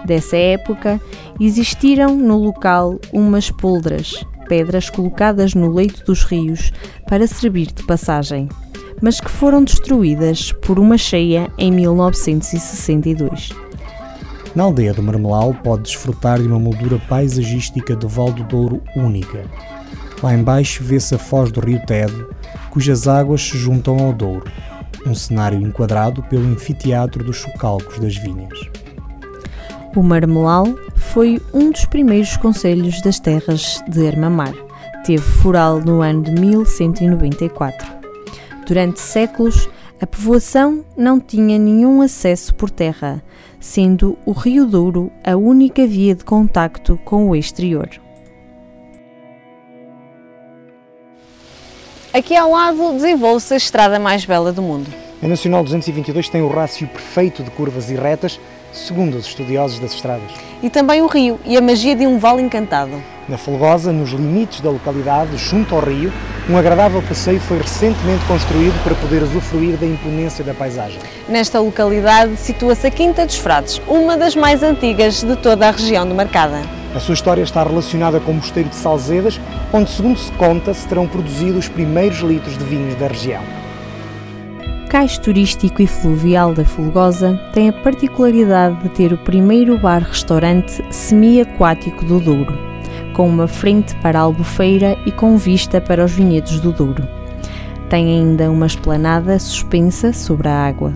Dessa 0.06 0.38
época, 0.38 1.02
existiram 1.40 2.16
no 2.16 2.38
local 2.38 3.00
umas 3.12 3.50
poldras, 3.50 4.24
pedras 4.48 4.90
colocadas 4.90 5.54
no 5.54 5.72
leito 5.72 6.04
dos 6.06 6.24
rios 6.24 6.72
para 7.08 7.28
servir 7.28 7.68
de 7.72 7.84
passagem 7.84 8.50
mas 9.02 9.20
que 9.20 9.30
foram 9.30 9.64
destruídas 9.64 10.52
por 10.52 10.80
uma 10.80 10.98
cheia 10.98 11.50
em 11.58 11.72
1962. 11.72 13.50
Na 14.56 14.64
aldeia 14.64 14.94
do 14.94 15.04
Marmelau 15.04 15.54
pode 15.54 15.84
desfrutar 15.84 16.40
de 16.40 16.48
uma 16.48 16.60
moldura 16.60 17.00
paisagística 17.08 17.96
do 17.96 18.08
Val 18.08 18.32
do 18.32 18.44
Douro 18.44 18.82
única. 18.96 19.46
Lá 20.22 20.34
embaixo 20.34 20.84
vê-se 20.84 21.16
a 21.16 21.18
foz 21.18 21.52
do 21.52 21.62
rio 21.62 21.82
Tedo, 21.86 22.30
cujas 22.70 23.08
águas 23.08 23.42
se 23.42 23.58
juntam 23.58 24.00
ao 24.00 24.12
Douro, 24.12 24.52
um 25.06 25.16
cenário 25.16 25.62
enquadrado 25.62 26.24
pelo 26.24 26.48
anfiteatro 26.48 27.24
dos 27.24 27.38
chocalcos 27.38 28.00
das 28.00 28.18
vinhas. 28.18 28.60
O 29.96 30.04
Marmelau 30.04 30.66
foi 30.96 31.42
um 31.54 31.72
dos 31.72 31.86
primeiros 31.86 32.38
conselhos 32.38 33.02
das 33.02 33.20
terras 33.20 33.84
de 33.88 34.08
Armamar. 34.08 34.54
Teve 35.06 35.24
foral 35.24 35.80
no 35.80 36.02
ano 36.02 36.24
de 36.24 36.32
1194. 36.32 37.99
Durante 38.70 39.00
séculos, 39.00 39.68
a 40.00 40.06
povoação 40.06 40.86
não 40.96 41.20
tinha 41.20 41.58
nenhum 41.58 42.04
acesso 42.04 42.54
por 42.54 42.70
terra, 42.70 43.20
sendo 43.60 44.16
o 44.28 44.32
Rio 44.32 44.64
Douro 44.68 45.12
a 45.24 45.36
única 45.36 45.88
via 45.88 46.14
de 46.14 46.24
contacto 46.24 47.00
com 47.04 47.28
o 47.28 47.36
exterior. 47.36 47.90
Aqui 52.14 52.36
ao 52.36 52.52
lado 52.52 52.94
desenvolve-se 52.94 53.56
a 53.56 53.58
estrada 53.58 54.00
mais 54.00 54.24
bela 54.24 54.54
do 54.54 54.62
mundo. 54.62 54.88
A 55.24 55.28
Nacional 55.28 55.64
222 55.64 56.30
tem 56.30 56.44
o 56.44 56.48
rácio 56.48 56.88
perfeito 56.90 57.42
de 57.42 57.50
curvas 57.50 57.90
e 57.90 57.96
retas, 57.96 58.40
segundo 58.72 59.18
os 59.18 59.28
estudiosos 59.28 59.80
das 59.80 59.94
estradas. 59.94 60.32
E 60.62 60.70
também 60.70 61.02
o 61.02 61.08
rio 61.08 61.40
e 61.46 61.58
a 61.58 61.62
magia 61.62 61.96
de 61.96 62.06
um 62.06 62.20
vale 62.20 62.42
encantado. 62.42 62.92
Na 63.28 63.38
Folgosa, 63.38 63.92
nos 63.92 64.10
limites 64.10 64.60
da 64.60 64.70
localidade, 64.70 65.38
junto 65.38 65.76
ao 65.76 65.82
rio, 65.82 66.12
um 66.50 66.58
agradável 66.58 67.02
passeio 67.04 67.40
foi 67.40 67.60
recentemente 67.60 68.26
construído 68.26 68.84
para 68.84 68.96
poder 68.96 69.22
usufruir 69.22 69.78
da 69.78 69.86
imponência 69.86 70.44
da 70.44 70.54
paisagem. 70.54 71.00
Nesta 71.28 71.60
localidade 71.60 72.36
situa-se 72.38 72.88
a 72.88 72.92
Quinta 72.92 73.26
dos 73.26 73.36
Frades, 73.36 73.80
uma 73.88 74.18
das 74.18 74.36
mais 74.36 74.64
antigas 74.64 75.24
de 75.24 75.36
toda 75.36 75.68
a 75.68 75.72
região 75.72 76.08
de 76.08 76.14
Marcada. 76.14 76.62
A 76.96 77.00
sua 77.00 77.14
história 77.14 77.44
está 77.44 77.64
relacionada 77.64 78.20
com 78.20 78.32
o 78.32 78.36
Mosteiro 78.36 78.70
de 78.70 78.76
Salzedas, 78.76 79.40
onde, 79.72 79.92
segundo 79.92 80.18
se 80.18 80.32
conta, 80.32 80.74
se 80.74 80.88
terão 80.88 81.08
produzido 81.08 81.60
os 81.60 81.68
primeiros 81.68 82.18
litros 82.20 82.58
de 82.58 82.64
vinhos 82.64 82.96
da 82.96 83.08
região. 83.08 83.59
Cais 84.90 85.20
turístico 85.20 85.84
e 85.84 85.88
fluvial 85.88 86.52
da 86.52 86.66
Folgosa 86.66 87.40
tem 87.54 87.70
a 87.70 87.74
particularidade 87.74 88.82
de 88.82 88.90
ter 88.90 89.14
o 89.14 89.18
primeiro 89.20 89.78
bar-restaurante 89.78 90.84
semi-aquático 90.90 92.04
do 92.04 92.20
Douro 92.20 92.70
com 93.14 93.28
uma 93.28 93.48
frente 93.48 93.94
para 93.98 94.18
a 94.18 94.24
albufeira 94.24 94.98
e 95.06 95.12
com 95.12 95.38
vista 95.38 95.80
para 95.80 96.04
os 96.04 96.12
vinhedos 96.14 96.60
do 96.60 96.72
Douro. 96.72 97.08
Tem 97.88 98.08
ainda 98.08 98.50
uma 98.50 98.66
esplanada 98.66 99.38
suspensa 99.38 100.12
sobre 100.12 100.48
a 100.48 100.68
água. 100.68 100.94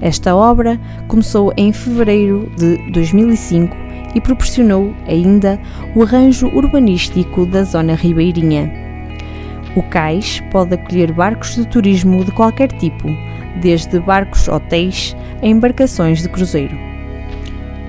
Esta 0.00 0.36
obra 0.36 0.78
começou 1.08 1.52
em 1.56 1.72
fevereiro 1.72 2.52
de 2.56 2.90
2005 2.92 3.76
e 4.14 4.20
proporcionou 4.20 4.94
ainda 5.08 5.58
o 5.96 6.02
arranjo 6.02 6.48
urbanístico 6.48 7.46
da 7.46 7.64
zona 7.64 7.94
ribeirinha. 7.94 8.81
O 9.74 9.82
cais 9.82 10.42
pode 10.50 10.74
acolher 10.74 11.12
barcos 11.12 11.56
de 11.56 11.66
turismo 11.66 12.22
de 12.24 12.30
qualquer 12.32 12.70
tipo, 12.72 13.08
desde 13.60 13.98
barcos 14.00 14.46
hotéis 14.46 15.16
a 15.40 15.46
embarcações 15.46 16.22
de 16.22 16.28
cruzeiro. 16.28 16.76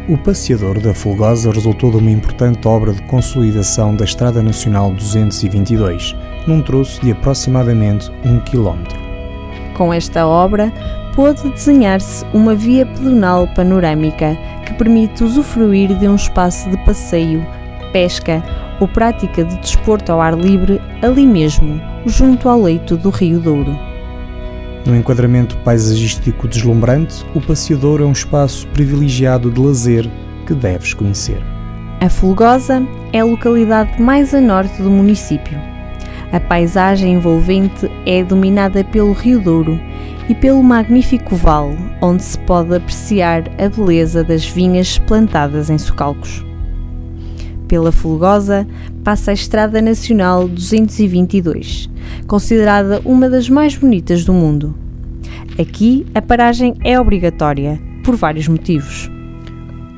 O 0.07 0.17
passeador 0.17 0.79
da 0.79 0.93
Fulgosa 0.93 1.51
resultou 1.51 1.91
de 1.91 1.97
uma 1.97 2.11
importante 2.11 2.67
obra 2.67 2.93
de 2.93 3.01
consolidação 3.03 3.95
da 3.95 4.05
Estrada 4.05 4.41
Nacional 4.41 4.91
222, 4.91 6.15
num 6.47 6.61
troço 6.61 7.01
de 7.01 7.11
aproximadamente 7.11 8.11
um 8.25 8.39
quilómetro. 8.39 8.97
Com 9.73 9.93
esta 9.93 10.27
obra, 10.27 10.71
pôde 11.15 11.49
desenhar-se 11.49 12.25
uma 12.33 12.55
via 12.55 12.85
pedonal 12.85 13.47
panorâmica 13.55 14.37
que 14.65 14.73
permite 14.73 15.23
usufruir 15.23 15.97
de 15.97 16.07
um 16.07 16.15
espaço 16.15 16.69
de 16.69 16.77
passeio, 16.85 17.45
pesca 17.91 18.43
ou 18.83 18.87
prática 18.87 19.45
de 19.45 19.57
desporto 19.59 20.11
ao 20.11 20.19
ar 20.19 20.37
livre 20.37 20.81
ali 21.01 21.25
mesmo, 21.25 21.81
junto 22.05 22.49
ao 22.49 22.61
leito 22.61 22.97
do 22.97 23.09
Rio 23.09 23.39
Douro. 23.39 23.73
No 24.85 24.93
enquadramento 24.93 25.55
paisagístico 25.59 26.49
deslumbrante, 26.49 27.25
o 27.33 27.39
passeador 27.39 28.01
é 28.01 28.03
um 28.03 28.11
espaço 28.11 28.67
privilegiado 28.67 29.49
de 29.49 29.61
lazer 29.61 30.05
que 30.45 30.53
deves 30.53 30.93
conhecer. 30.93 31.41
A 32.01 32.09
Fulgosa 32.09 32.85
é 33.13 33.21
a 33.21 33.23
localidade 33.23 34.01
mais 34.01 34.33
a 34.33 34.41
norte 34.41 34.81
do 34.81 34.91
município. 34.91 35.57
A 36.33 36.39
paisagem 36.41 37.13
envolvente 37.13 37.89
é 38.05 38.21
dominada 38.21 38.83
pelo 38.83 39.13
Rio 39.13 39.39
Douro 39.39 39.79
e 40.27 40.35
pelo 40.35 40.61
magnífico 40.61 41.37
vale, 41.37 41.77
onde 42.01 42.21
se 42.21 42.37
pode 42.39 42.75
apreciar 42.75 43.43
a 43.57 43.69
beleza 43.69 44.25
das 44.25 44.45
vinhas 44.45 44.97
plantadas 44.97 45.69
em 45.69 45.77
socalcos. 45.77 46.43
Pela 47.67 47.91
Fulgosa 47.91 48.67
passa 49.03 49.31
a 49.31 49.33
Estrada 49.33 49.81
Nacional 49.81 50.47
222, 50.47 51.89
considerada 52.27 53.01
uma 53.03 53.29
das 53.29 53.49
mais 53.49 53.75
bonitas 53.75 54.23
do 54.25 54.33
mundo. 54.33 54.75
Aqui, 55.59 56.05
a 56.13 56.21
paragem 56.21 56.75
é 56.83 56.99
obrigatória, 56.99 57.79
por 58.03 58.15
vários 58.15 58.47
motivos. 58.47 59.09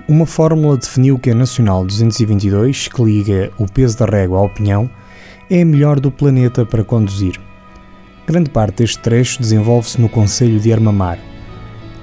Uma 0.07 0.25
fórmula 0.25 0.77
definiu 0.77 1.17
que 1.17 1.31
a 1.31 1.35
Nacional 1.35 1.83
222, 1.85 2.87
que 2.87 3.03
liga 3.03 3.51
o 3.57 3.65
peso 3.65 3.97
da 3.97 4.05
régua 4.05 4.39
ao 4.39 4.49
pinhão, 4.49 4.89
é 5.49 5.61
a 5.61 5.65
melhor 5.65 5.99
do 5.99 6.11
planeta 6.11 6.65
para 6.65 6.83
conduzir. 6.83 7.39
Grande 8.27 8.49
parte 8.49 8.77
deste 8.77 8.99
trecho 8.99 9.39
desenvolve-se 9.39 9.99
no 9.99 10.09
Conselho 10.09 10.59
de 10.59 10.71
Armamar. 10.71 11.19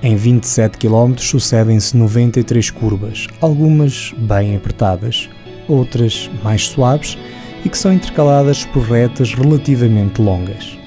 Em 0.03 0.17
27 0.17 0.79
km 0.79 1.15
sucedem-se 1.17 1.97
93 1.97 2.71
curvas, 2.71 3.29
algumas 3.41 4.13
bem 4.19 4.57
apertadas, 4.57 5.29
outras 5.69 6.31
mais 6.43 6.67
suaves 6.69 7.19
e 7.65 7.69
que 7.69 7.79
são 7.79 7.93
intercaladas 7.93 8.65
por 8.65 8.83
retas 8.83 9.35
relativamente 9.35 10.21
longas. 10.21 10.79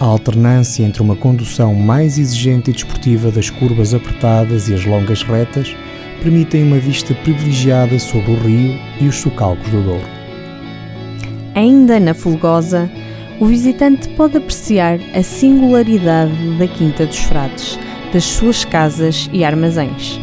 A 0.00 0.04
alternância 0.04 0.84
entre 0.84 1.00
uma 1.02 1.14
condução 1.14 1.74
mais 1.74 2.18
exigente 2.18 2.70
e 2.70 2.72
desportiva 2.72 3.30
das 3.30 3.50
curvas 3.50 3.94
apertadas 3.94 4.68
e 4.68 4.74
as 4.74 4.84
longas 4.84 5.22
retas 5.22 5.76
permitem 6.20 6.64
uma 6.64 6.78
vista 6.78 7.14
privilegiada 7.14 7.98
sobre 7.98 8.32
o 8.32 8.36
rio 8.36 8.78
e 9.00 9.06
os 9.08 9.16
socalcos 9.16 9.68
do 9.70 9.82
Douro. 9.82 10.06
ainda 11.54 12.00
na 12.00 12.14
Fulgosa, 12.14 12.90
o 13.40 13.46
visitante 13.46 14.08
pode 14.10 14.36
apreciar 14.36 14.98
a 15.14 15.22
singularidade 15.22 16.32
da 16.58 16.66
Quinta 16.68 17.06
dos 17.06 17.18
Frades, 17.18 17.78
das 18.12 18.24
suas 18.24 18.64
casas 18.64 19.28
e 19.32 19.44
armazéns. 19.44 20.20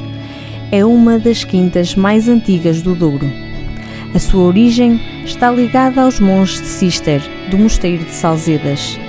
É 0.72 0.86
uma 0.86 1.20
das 1.20 1.44
quintas 1.44 1.96
mais 1.96 2.30
antigas 2.30 2.82
do 2.82 2.96
Douro. 2.96 3.49
A 4.14 4.18
sua 4.18 4.42
origem 4.42 5.00
está 5.24 5.52
ligada 5.52 6.02
aos 6.02 6.20
monges 6.20 6.60
de 6.62 6.68
Cister, 6.68 7.22
do 7.52 7.60
Mosteiro 7.60 8.04
de 8.04 8.12
Salzedas, 8.12 9.00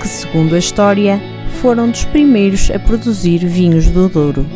que, 0.00 0.08
segundo 0.08 0.54
a 0.54 0.58
história, 0.58 1.20
foram 1.60 1.90
dos 1.90 2.04
primeiros 2.04 2.70
a 2.70 2.78
produzir 2.78 3.46
vinhos 3.46 3.90
do 3.90 4.08
Douro. 4.08 4.46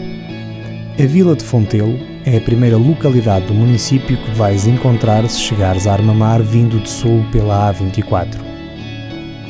A 0.99 1.07
Vila 1.07 1.37
de 1.37 1.45
Fontelo 1.45 1.99
é 2.25 2.38
a 2.38 2.40
primeira 2.40 2.78
localidade 2.78 3.47
do 3.47 3.54
município 3.54 4.16
que 4.16 4.30
vais 4.33 4.66
encontrar 4.66 5.28
se 5.28 5.40
chegares 5.40 5.87
a 5.87 5.92
Armamar 5.92 6.42
vindo 6.42 6.80
de 6.80 6.88
sul 6.88 7.23
pela 7.30 7.71
A24. 7.73 8.38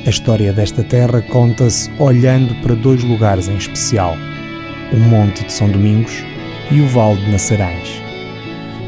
A 0.04 0.10
história 0.10 0.52
desta 0.52 0.82
terra 0.82 1.22
conta-se 1.22 1.90
olhando 1.98 2.54
para 2.62 2.74
dois 2.74 3.04
lugares 3.04 3.48
em 3.48 3.56
especial, 3.56 4.16
o 4.92 4.96
Monte 4.96 5.44
de 5.44 5.52
São 5.52 5.70
Domingos 5.70 6.24
e 6.72 6.80
o 6.80 6.88
Vale 6.88 7.24
de 7.24 7.30
Naçarães. 7.30 7.99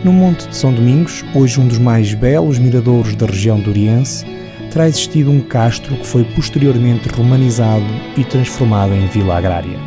No 0.05 0.13
Monte 0.13 0.49
de 0.49 0.57
São 0.57 0.75
Domingos, 0.75 1.25
hoje 1.33 1.61
um 1.61 1.69
dos 1.69 1.79
mais 1.79 2.13
belos 2.13 2.59
miradouros 2.59 3.15
da 3.15 3.25
região 3.25 3.61
doriense, 3.61 4.27
terá 4.73 4.89
existido 4.89 5.31
um 5.31 5.41
castro 5.41 5.95
que 5.95 6.05
foi 6.05 6.25
posteriormente 6.25 7.09
romanizado 7.09 7.85
e 8.17 8.25
transformado 8.25 8.93
em 8.93 9.07
vila 9.07 9.39
agrária. 9.39 9.79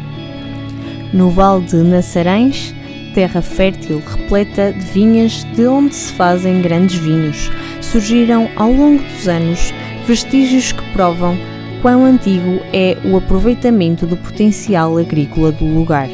No 1.11 1.29
Vale 1.29 1.65
de 1.65 1.75
Naçarães, 1.75 2.73
terra 3.13 3.41
fértil 3.41 4.01
repleta 4.07 4.71
de 4.71 4.85
vinhas 4.85 5.43
de 5.53 5.67
onde 5.67 5.93
se 5.93 6.13
fazem 6.13 6.61
grandes 6.61 6.97
vinhos, 6.97 7.51
surgiram 7.81 8.49
ao 8.55 8.71
longo 8.71 9.03
dos 9.03 9.27
anos 9.27 9.73
vestígios 10.07 10.71
que 10.71 10.93
provam 10.93 11.37
quão 11.81 12.05
antigo 12.05 12.61
é 12.71 12.97
o 13.03 13.17
aproveitamento 13.17 14.07
do 14.07 14.15
potencial 14.15 14.97
agrícola 14.97 15.51
do 15.51 15.65
lugar. 15.65 16.07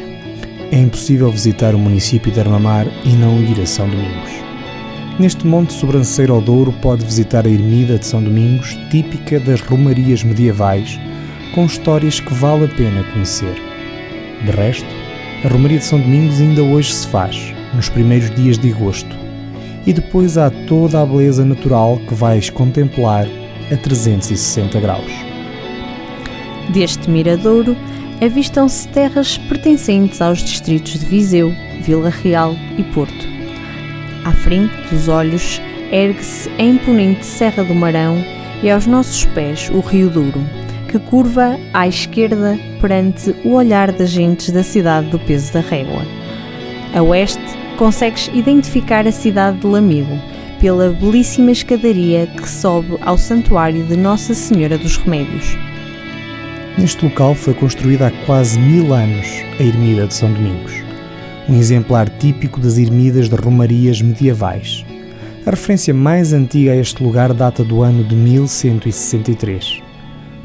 É 0.72 0.78
impossível 0.78 1.30
visitar 1.30 1.74
o 1.74 1.78
município 1.78 2.32
de 2.32 2.40
Armamar 2.40 2.86
e 3.04 3.10
não 3.10 3.38
ir 3.42 3.60
a 3.60 3.66
São 3.66 3.86
Domingos. 3.86 4.30
Neste 5.20 5.46
monte 5.46 5.70
sobranceiro 5.74 6.32
ao 6.32 6.40
Douro 6.40 6.72
pode 6.80 7.04
visitar 7.04 7.44
a 7.46 7.50
ermida 7.50 7.98
de 7.98 8.06
São 8.06 8.24
Domingos, 8.24 8.74
típica 8.90 9.38
das 9.38 9.60
romarias 9.60 10.24
medievais, 10.24 10.98
com 11.54 11.66
histórias 11.66 12.20
que 12.20 12.32
vale 12.32 12.64
a 12.64 12.68
pena 12.68 13.04
conhecer. 13.12 13.54
De 14.46 14.50
resto, 14.50 14.88
a 15.44 15.48
romaria 15.48 15.76
de 15.76 15.84
São 15.84 16.00
Domingos 16.00 16.40
ainda 16.40 16.62
hoje 16.62 16.94
se 16.94 17.06
faz, 17.06 17.52
nos 17.74 17.90
primeiros 17.90 18.34
dias 18.34 18.56
de 18.56 18.72
agosto. 18.72 19.14
E 19.86 19.92
depois 19.92 20.38
há 20.38 20.48
toda 20.66 21.02
a 21.02 21.04
beleza 21.04 21.44
natural 21.44 21.98
que 22.08 22.14
vais 22.14 22.48
contemplar 22.48 23.26
a 23.70 23.76
360 23.76 24.80
graus. 24.80 25.12
Deste 26.72 27.10
miradouro 27.10 27.76
avistam-se 28.22 28.86
terras 28.88 29.36
pertencentes 29.36 30.22
aos 30.22 30.38
distritos 30.38 30.92
de 30.92 31.06
Viseu, 31.06 31.52
Vila 31.80 32.08
Real 32.08 32.54
e 32.78 32.84
Porto. 32.84 33.26
À 34.24 34.30
frente 34.30 34.72
dos 34.90 35.08
olhos 35.08 35.60
ergue-se 35.90 36.48
a 36.50 36.62
imponente 36.62 37.26
Serra 37.26 37.64
do 37.64 37.74
Marão 37.74 38.16
e 38.62 38.70
aos 38.70 38.86
nossos 38.86 39.24
pés 39.24 39.68
o 39.70 39.80
Rio 39.80 40.08
Douro, 40.08 40.40
que 40.88 41.00
curva 41.00 41.58
à 41.74 41.88
esquerda 41.88 42.56
perante 42.80 43.34
o 43.44 43.54
olhar 43.54 43.90
das 43.90 44.10
gentes 44.10 44.50
da 44.50 44.62
cidade 44.62 45.10
do 45.10 45.18
Peso 45.18 45.52
da 45.52 45.60
Régua. 45.60 46.06
A 46.94 47.02
oeste 47.02 47.42
consegues 47.76 48.30
identificar 48.32 49.04
a 49.04 49.12
cidade 49.12 49.58
de 49.58 49.66
Lamego 49.66 50.16
pela 50.60 50.90
belíssima 50.90 51.50
escadaria 51.50 52.28
que 52.28 52.48
sobe 52.48 52.96
ao 53.00 53.18
santuário 53.18 53.82
de 53.84 53.96
Nossa 53.96 54.32
Senhora 54.32 54.78
dos 54.78 54.96
Remédios. 54.96 55.56
Neste 56.78 57.04
local 57.04 57.34
foi 57.34 57.52
construída 57.52 58.06
há 58.06 58.10
quase 58.24 58.58
mil 58.58 58.94
anos 58.94 59.26
a 59.60 59.62
Ermida 59.62 60.06
de 60.06 60.14
São 60.14 60.32
Domingos, 60.32 60.72
um 61.46 61.56
exemplar 61.56 62.08
típico 62.08 62.58
das 62.58 62.78
ermidas 62.78 63.28
de 63.28 63.36
romarias 63.36 64.00
medievais. 64.00 64.84
A 65.44 65.50
referência 65.50 65.92
mais 65.92 66.32
antiga 66.32 66.72
a 66.72 66.76
este 66.76 67.02
lugar 67.02 67.34
data 67.34 67.62
do 67.62 67.82
ano 67.82 68.02
de 68.02 68.16
1163. 68.16 69.82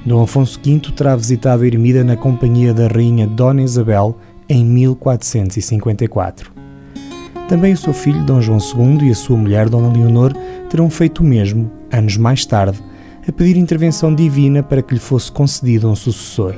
Dom 0.06 0.22
Afonso 0.22 0.60
V 0.64 0.80
terá 0.94 1.16
visitado 1.16 1.64
a 1.64 1.68
ermida 1.68 2.04
na 2.04 2.18
companhia 2.18 2.74
da 2.74 2.88
rainha 2.88 3.26
Dona 3.26 3.62
Isabel 3.62 4.18
em 4.50 4.66
1454. 4.66 6.52
Também 7.48 7.72
o 7.72 7.78
seu 7.78 7.94
filho 7.94 8.26
Dom 8.26 8.42
João 8.42 8.60
II 8.60 9.08
e 9.08 9.12
a 9.12 9.16
sua 9.16 9.38
mulher 9.38 9.70
Dona 9.70 9.94
Leonor 9.94 10.34
terão 10.70 10.90
feito 10.90 11.20
o 11.20 11.26
mesmo, 11.26 11.72
anos 11.90 12.18
mais 12.18 12.46
tarde, 12.46 12.78
a 13.28 13.32
pedir 13.32 13.58
intervenção 13.58 14.16
divina 14.16 14.64
para 14.64 14.82
que 14.82 14.94
lhe 14.94 15.00
fosse 15.00 15.32
concedido 15.32 15.90
um 15.90 15.96
sucessor. 15.96 16.56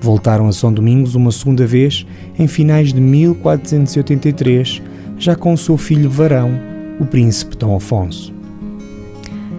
Voltaram 0.00 0.46
a 0.48 0.52
São 0.52 0.72
Domingos 0.72 1.14
uma 1.14 1.32
segunda 1.32 1.66
vez 1.66 2.04
em 2.38 2.46
finais 2.46 2.92
de 2.92 3.00
1483, 3.00 4.82
já 5.16 5.34
com 5.34 5.52
o 5.52 5.58
seu 5.58 5.78
filho 5.78 6.10
varão, 6.10 6.50
o 7.00 7.06
príncipe 7.06 7.56
Dom 7.56 7.76
Afonso. 7.76 8.34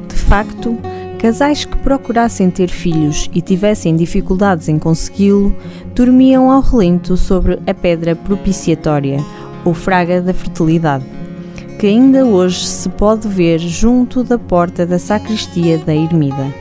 De 0.08 0.15
facto, 0.15 0.78
casais 1.17 1.65
que 1.65 1.78
procurassem 1.78 2.52
ter 2.52 2.69
filhos 2.69 3.30
e 3.34 3.41
tivessem 3.41 3.95
dificuldades 3.95 4.67
em 4.67 4.78
consegui-lo, 4.78 5.56
dormiam 5.95 6.52
ao 6.52 6.62
relento 6.62 7.17
sobre 7.17 7.60
a 7.65 7.73
pedra 7.73 8.15
propiciatória, 8.15 9.17
ou 9.65 9.73
fraga 9.73 10.21
da 10.21 10.34
fertilidade 10.34 11.06
que 11.77 11.88
ainda 11.88 12.25
hoje 12.25 12.65
se 12.65 12.89
pode 12.89 13.27
ver 13.27 13.59
junto 13.59 14.23
da 14.23 14.38
porta 14.38 14.86
da 14.86 14.97
sacristia 14.97 15.77
da 15.77 15.93
ermida. 15.93 16.53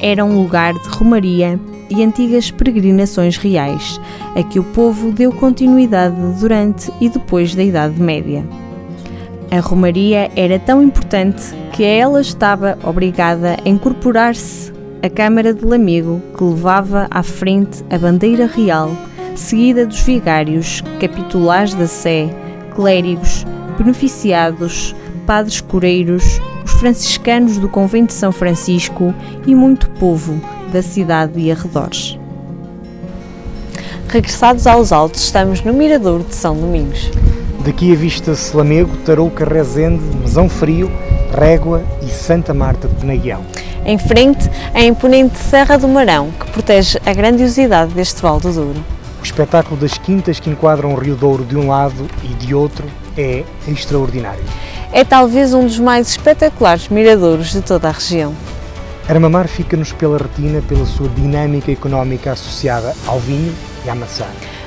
Era 0.00 0.24
um 0.24 0.36
lugar 0.42 0.74
de 0.74 0.88
romaria 0.88 1.58
e 1.88 2.02
antigas 2.02 2.50
peregrinações 2.50 3.36
reais, 3.36 4.00
a 4.34 4.42
que 4.42 4.58
o 4.58 4.64
povo 4.64 5.10
deu 5.12 5.32
continuidade 5.32 6.16
durante 6.38 6.92
e 7.00 7.08
depois 7.08 7.54
da 7.54 7.62
Idade 7.62 8.00
Média. 8.00 8.44
A 9.50 9.60
romaria 9.60 10.30
era 10.34 10.58
tão 10.58 10.82
importante 10.82 11.42
que 11.72 11.84
a 11.84 11.88
ela 11.88 12.20
estava 12.20 12.76
obrigada 12.82 13.56
a 13.64 13.68
incorporar-se 13.68 14.72
a 15.02 15.08
Câmara 15.08 15.54
de 15.54 15.64
Lamego, 15.64 16.20
que 16.36 16.42
levava 16.42 17.06
à 17.10 17.22
frente 17.22 17.84
a 17.90 17.96
bandeira 17.96 18.46
real, 18.46 18.90
seguida 19.36 19.86
dos 19.86 20.00
vigários, 20.00 20.82
capitulares 20.98 21.74
da 21.74 21.86
Sé, 21.86 22.28
clérigos, 22.74 23.46
beneficiados, 23.76 24.94
padres 25.26 25.60
coreiros, 25.60 26.40
os 26.64 26.72
franciscanos 26.72 27.58
do 27.58 27.68
convento 27.68 28.08
de 28.08 28.14
São 28.14 28.32
Francisco 28.32 29.14
e 29.46 29.54
muito 29.54 29.88
povo 29.90 30.40
da 30.72 30.82
cidade 30.82 31.38
e 31.38 31.50
arredores. 31.50 32.18
Regressados 34.08 34.66
aos 34.66 34.92
altos, 34.92 35.22
estamos 35.22 35.62
no 35.62 35.72
Mirador 35.72 36.22
de 36.22 36.34
São 36.34 36.56
Domingos. 36.56 37.10
Daqui 37.64 37.92
avista-se 37.92 38.56
Lamego, 38.56 38.96
Tarouca, 38.98 39.44
Rezende, 39.44 40.02
Mesão 40.18 40.48
Frio, 40.48 40.90
Régua 41.36 41.82
e 42.02 42.08
Santa 42.08 42.54
Marta 42.54 42.86
de 42.86 42.94
Penaguião. 42.94 43.42
Em 43.84 43.98
frente, 43.98 44.48
a 44.72 44.82
imponente 44.82 45.36
Serra 45.38 45.76
do 45.76 45.88
Marão, 45.88 46.30
que 46.38 46.50
protege 46.50 46.98
a 47.04 47.12
grandiosidade 47.12 47.92
deste 47.94 48.22
Val 48.22 48.38
do 48.38 48.52
Douro. 48.52 48.84
O 49.20 49.24
espetáculo 49.24 49.80
das 49.80 49.98
quintas 49.98 50.38
que 50.38 50.50
enquadram 50.50 50.94
o 50.94 50.98
Rio 50.98 51.16
Douro 51.16 51.44
de 51.44 51.56
um 51.56 51.68
lado 51.68 52.06
e 52.22 52.28
de 52.34 52.54
outro 52.54 52.86
é 53.16 53.44
extraordinário. 53.66 54.44
É 54.92 55.04
talvez 55.04 55.52
um 55.54 55.64
dos 55.64 55.78
mais 55.78 56.08
espetaculares 56.08 56.88
miradouros 56.88 57.52
de 57.52 57.60
toda 57.60 57.88
a 57.88 57.92
região. 57.92 58.34
Armamar 59.08 59.46
fica-nos 59.46 59.92
pela 59.92 60.18
retina 60.18 60.60
pela 60.62 60.84
sua 60.84 61.08
dinâmica 61.08 61.70
económica 61.70 62.32
associada 62.32 62.94
ao 63.06 63.20
vinho 63.20 63.54
e 63.84 63.90
à 63.90 63.94
maçã. 63.94 64.26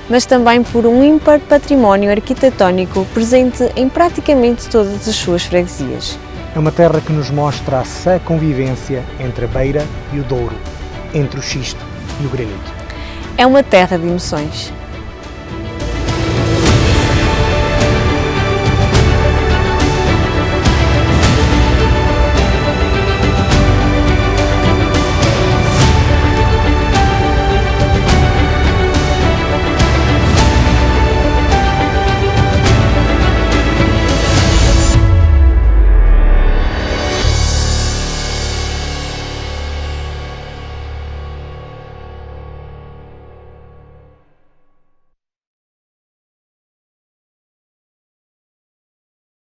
Mas 0.10 0.26
também 0.26 0.64
por 0.64 0.86
um 0.86 1.04
ímpar 1.04 1.40
património 1.40 2.10
arquitetónico 2.10 3.06
presente 3.14 3.70
em 3.76 3.90
praticamente 3.90 4.70
todas 4.70 5.08
as 5.08 5.16
suas 5.16 5.44
freguesias. 5.44 6.18
É 6.56 6.60
uma 6.60 6.72
terra 6.72 7.00
que 7.00 7.12
nos 7.12 7.30
mostra 7.30 7.80
a 7.80 7.86
sã 7.86 8.18
convivência 8.20 9.04
entre 9.20 9.46
a 9.46 9.48
beira 9.48 9.86
e 10.14 10.20
o 10.20 10.24
Douro, 10.24 10.56
entre 11.14 11.40
o 11.40 11.44
xisto 11.44 11.86
e 12.22 12.26
o 12.26 12.30
granito. 12.30 12.74
É 13.38 13.46
uma 13.46 13.62
terra 13.62 13.98
de 13.98 14.08
emoções. 14.08 14.74